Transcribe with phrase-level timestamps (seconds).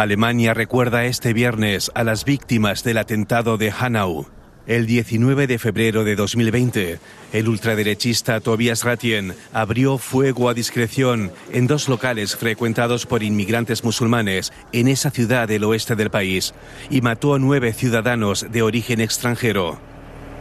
[0.00, 4.26] Alemania recuerda este viernes a las víctimas del atentado de Hanau.
[4.66, 6.98] El 19 de febrero de 2020,
[7.34, 14.54] el ultraderechista Tobias Ratien abrió fuego a discreción en dos locales frecuentados por inmigrantes musulmanes
[14.72, 16.54] en esa ciudad del oeste del país
[16.88, 19.78] y mató a nueve ciudadanos de origen extranjero.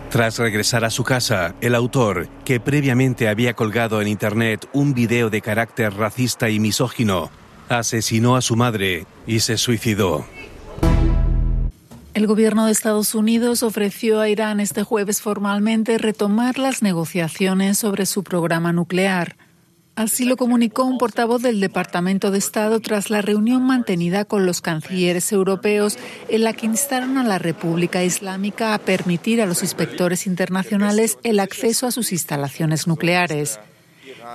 [0.09, 5.29] Tras regresar a su casa, el autor, que previamente había colgado en Internet un video
[5.29, 7.29] de carácter racista y misógino,
[7.69, 10.25] asesinó a su madre y se suicidó.
[12.15, 18.05] El gobierno de Estados Unidos ofreció a Irán este jueves formalmente retomar las negociaciones sobre
[18.05, 19.37] su programa nuclear.
[19.95, 24.61] Así lo comunicó un portavoz del Departamento de Estado tras la reunión mantenida con los
[24.61, 25.97] cancilleres europeos
[26.29, 31.39] en la que instaron a la República Islámica a permitir a los inspectores internacionales el
[31.39, 33.59] acceso a sus instalaciones nucleares.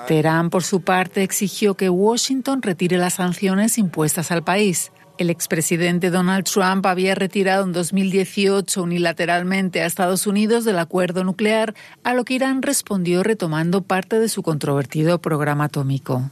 [0.07, 4.93] Teherán, por su parte, exigió que Washington retire las sanciones impuestas al país.
[5.17, 11.75] El expresidente Donald Trump había retirado en 2018 unilateralmente a Estados Unidos del acuerdo nuclear,
[12.03, 16.31] a lo que Irán respondió retomando parte de su controvertido programa atómico.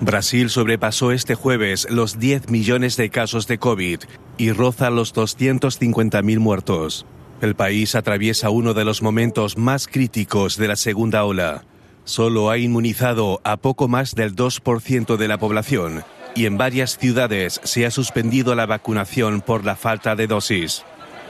[0.00, 4.00] Brasil sobrepasó este jueves los 10 millones de casos de COVID
[4.38, 7.06] y roza los 250.000 muertos.
[7.40, 11.64] El país atraviesa uno de los momentos más críticos de la segunda ola.
[12.04, 17.60] Solo ha inmunizado a poco más del 2% de la población y en varias ciudades
[17.64, 20.84] se ha suspendido la vacunación por la falta de dosis.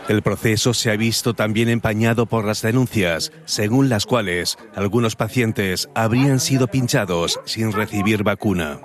[0.08, 5.88] El proceso se ha visto también empañado por las denuncias, según las cuales algunos pacientes
[5.94, 8.78] habrían sido pinchados sin recibir vacuna.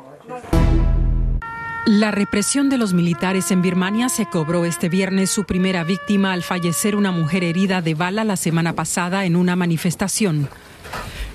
[1.86, 6.44] La represión de los militares en Birmania se cobró este viernes su primera víctima al
[6.44, 10.48] fallecer una mujer herida de bala la semana pasada en una manifestación.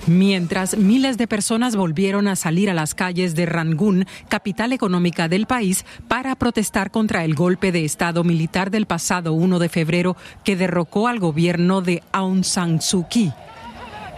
[0.05, 5.47] Mientras miles de personas volvieron a salir a las calles de Rangún, capital económica del
[5.47, 10.15] país, para protestar contra el golpe de Estado militar del pasado 1 de febrero
[10.45, 13.33] que derrocó al gobierno de Aung San Suu Kyi.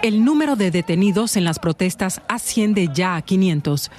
[0.03, 3.89] El número de detenidos en las protestas asciende ya a 500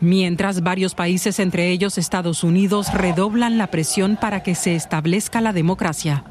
[0.00, 5.52] mientras varios países, entre ellos Estados Unidos, redoblan la presión para que se establezca la
[5.52, 6.24] democracia.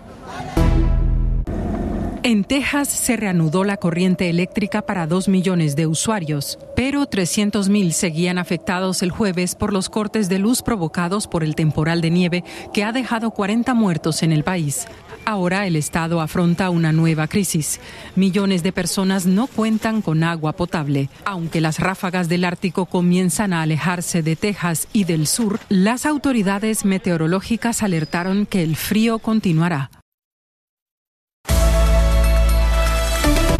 [2.27, 8.37] En Texas se reanudó la corriente eléctrica para dos millones de usuarios, pero 300.000 seguían
[8.37, 12.43] afectados el jueves por los cortes de luz provocados por el temporal de nieve
[12.73, 14.87] que ha dejado 40 muertos en el país.
[15.23, 17.79] Ahora el Estado afronta una nueva crisis.
[18.17, 21.07] Millones de personas no cuentan con agua potable.
[21.23, 26.83] Aunque las ráfagas del Ártico comienzan a alejarse de Texas y del sur, las autoridades
[26.83, 29.91] meteorológicas alertaron que el frío continuará.